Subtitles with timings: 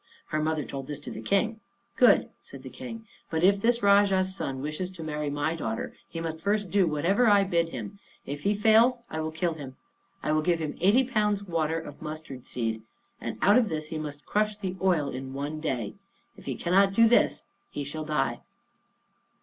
[0.29, 1.59] Her mother told this to the King.
[1.95, 6.19] "Good," said the King; "but if this Rajah's son wishes to marry my daughter, he
[6.19, 7.99] must first do whatever I bid him.
[8.25, 9.75] If he fails I will kill him.
[10.23, 12.81] I will give him eighty pounds weight of mustard seed,
[13.21, 15.93] and out of this he must crush the oil in one day.
[16.35, 18.39] If he cannot do this he shall die."